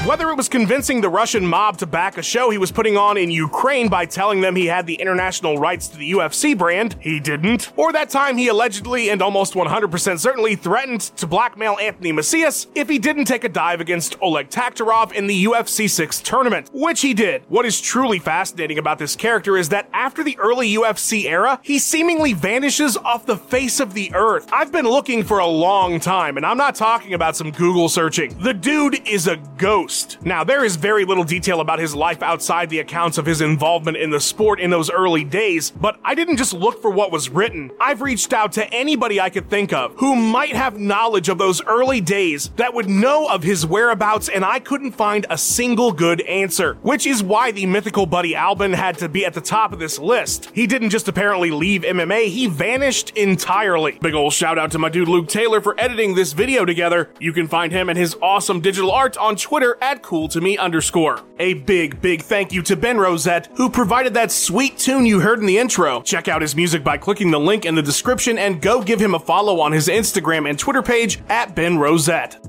Whether 0.05 0.29
it 0.29 0.37
was 0.37 0.51
convincing 0.51 1.01
the 1.01 1.09
Russian 1.09 1.47
mob 1.47 1.79
to 1.79 1.87
back 1.87 2.19
a 2.19 2.23
show 2.23 2.51
he 2.51 2.59
was 2.59 2.71
putting 2.71 2.99
on 2.99 3.17
in 3.17 3.31
Ukraine 3.31 3.89
by 3.89 4.05
telling 4.05 4.43
them 4.43 4.55
he 4.55 4.67
had 4.67 4.87
the 4.87 4.97
international 4.97 5.57
rights 5.57 5.89
to 5.89 5.97
the 5.97 6.13
UFC 6.13 6.57
brand, 6.57 6.95
he 7.01 7.19
didn't, 7.19 7.73
or 7.75 7.91
that 7.91 8.11
time 8.11 8.37
he 8.37 8.49
allegedly 8.49 9.09
and 9.09 9.23
almost 9.23 9.55
100% 9.55 10.19
certainly 10.19 10.57
threatened 10.57 11.01
to 11.01 11.27
blackmail 11.27 11.79
Anthony 11.81 12.13
Macias 12.13 12.67
if 12.75 12.87
he 12.87 12.99
didn't 12.99 13.25
take 13.25 13.45
a 13.45 13.49
dive 13.49 13.81
against 13.81 14.21
Oleg 14.21 14.51
Taktarov 14.51 15.13
in 15.13 15.27
the 15.27 15.47
UFC 15.47 15.89
6 15.89 16.21
tournament, 16.21 16.69
which 16.75 17.01
he 17.01 17.15
did. 17.15 17.43
What 17.49 17.65
is 17.65 17.81
truly 17.81 18.19
fascinating 18.19 18.77
about 18.77 18.99
this 18.99 19.17
character 19.17 19.57
is 19.57 19.71
that 19.71 19.89
after 19.95 20.23
the 20.23 20.39
early 20.39 20.75
UFC 20.75 21.25
era, 21.25 21.59
he 21.63 21.79
seemingly 21.79 22.35
vanishes 22.35 22.99
off 22.99 23.25
the 23.25 23.39
face 23.39 23.81
of 23.81 23.95
the 23.95 24.15
earth. 24.15 24.51
I've 24.53 24.71
been 24.71 24.87
looking 24.87 25.25
for 25.25 25.39
a 25.39 25.47
long 25.47 25.99
time, 25.99 26.37
and 26.37 26.45
I'm 26.45 26.59
not 26.59 26.75
talking 26.75 27.15
about 27.15 27.37
some 27.37 27.51
Google 27.53 27.89
searching. 27.89 28.37
The 28.41 28.53
dude 28.53 29.09
is 29.09 29.29
a 29.29 29.39
ghost. 29.57 29.94
Now, 30.23 30.45
there 30.45 30.65
is 30.65 30.77
very 30.77 31.05
little 31.05 31.25
detail 31.25 31.61
about 31.61 31.79
his 31.79 31.95
life 31.95 32.23
outside 32.23 32.71
the 32.71 32.81
accounts 32.81 33.19
of 33.19 33.27
his 33.27 33.41
involvement 33.41 33.97
in 33.97 34.11
the 34.11 34.21
sport 34.21 34.61
in 34.61 34.71
those 34.71 34.91
early 34.91 35.25
days, 35.25 35.71
but 35.71 35.99
I 36.05 36.15
didn't 36.15 36.37
just 36.37 36.53
look 36.53 36.81
for 36.81 36.91
what 36.91 37.13
was 37.13 37.29
written. 37.31 37.71
I've 37.81 38.03
reached 38.03 38.33
out 38.33 38.53
to 38.53 38.73
anybody 38.73 39.21
I 39.21 39.31
could 39.31 39.49
think 39.49 39.73
of 39.73 39.95
who 39.97 40.17
might 40.17 40.55
have 40.55 40.79
knowledge 40.79 41.29
of 41.29 41.39
those 41.39 41.63
early 41.65 42.01
days 42.01 42.51
that 42.57 42.75
would 42.75 42.89
know 42.89 43.27
of 43.27 43.43
his 43.43 43.67
whereabouts, 43.67 44.29
and 44.29 44.45
I 44.45 44.59
couldn't 44.59 44.93
find 44.93 45.27
a 45.31 45.39
single 45.39 45.93
good 45.93 46.21
answer, 46.23 46.75
which 46.83 47.07
is 47.07 47.23
why 47.23 47.53
the 47.53 47.67
mythical 47.67 48.07
Buddy 48.07 48.35
Albin 48.35 48.73
had 48.73 48.99
to 48.99 49.09
be 49.09 49.25
at 49.25 49.35
the 49.35 49.41
top 49.41 49.73
of 49.73 49.79
this 49.79 49.99
list. 49.99 50.51
He 50.55 50.67
didn't 50.67 50.91
just 50.91 51.09
apparently 51.09 51.51
leave 51.51 51.83
MMA, 51.83 52.27
he 52.27 52.47
vanished 52.47 53.11
entirely. 53.11 53.99
Big 54.01 54.15
ol' 54.15 54.31
shout 54.31 54.59
out 54.59 54.71
to 54.73 54.79
my 54.79 54.89
dude 54.89 55.09
Luke 55.09 55.29
Taylor 55.29 55.61
for 55.61 55.79
editing 55.79 56.15
this 56.15 56.33
video 56.33 56.65
together. 56.65 57.11
You 57.21 57.33
can 57.33 57.49
find 57.49 57.73
him 57.73 57.89
and 57.89 57.99
his 57.99 58.17
awesome 58.23 58.61
digital 58.61 58.91
art 58.91 59.17
on 59.17 59.37
Twitter 59.37 59.77
at 59.85 60.03
cool2me 60.03 60.59
underscore. 60.59 61.21
A 61.39 61.55
big, 61.55 62.01
big 62.01 62.23
thank 62.23 62.53
you 62.53 62.63
to 62.63 62.75
Ben 62.75 62.97
Rosette, 62.97 63.49
who 63.55 63.69
provided 63.69 64.15
that 64.15 64.33
sweet 64.33 64.79
tune 64.79 65.05
you 65.05 65.21
heard 65.21 65.41
in 65.41 65.47
the 65.47 65.59
intro. 65.59 66.01
Check 66.01 66.27
out 66.27 66.41
his 66.41 66.57
music 66.57 66.83
by 66.83 66.97
clicking 66.97 67.31
the 67.31 67.39
link 67.39 67.67
in 67.67 67.75
the 67.75 67.83
description 67.83 68.39
and 68.39 68.63
go 68.63 68.83
give 68.83 68.99
him 68.99 69.15
a 69.15 69.19
follow 69.19 69.61
on 69.61 69.73
his 69.73 69.89
Instagram 69.89 70.49
and 70.49 70.59
Twitter 70.59 70.83
page 70.83 71.21
at 71.29 71.55
Ben 71.55 71.77
Rosette. 71.77 72.43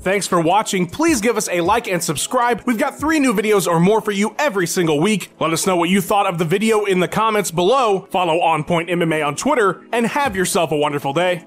Thanks 0.00 0.26
for 0.26 0.40
watching. 0.40 0.86
Please 0.86 1.22
give 1.22 1.38
us 1.38 1.48
a 1.48 1.62
like 1.62 1.88
and 1.88 2.02
subscribe. 2.02 2.62
We've 2.66 2.78
got 2.78 2.98
three 2.98 3.18
new 3.18 3.32
videos 3.32 3.66
or 3.66 3.80
more 3.80 4.02
for 4.02 4.12
you 4.12 4.36
every 4.38 4.66
single 4.66 5.00
week. 5.00 5.32
Let 5.40 5.52
us 5.52 5.66
know 5.66 5.76
what 5.76 5.88
you 5.88 6.02
thought 6.02 6.26
of 6.26 6.38
the 6.38 6.44
video 6.44 6.84
in 6.84 7.00
the 7.00 7.08
comments 7.08 7.50
below. 7.50 8.06
Follow 8.10 8.40
On 8.40 8.62
Point 8.62 8.90
MMA 8.90 9.26
on 9.26 9.34
Twitter 9.34 9.82
and 9.92 10.06
have 10.06 10.36
yourself 10.36 10.72
a 10.72 10.76
wonderful 10.76 11.14
day. 11.14 11.44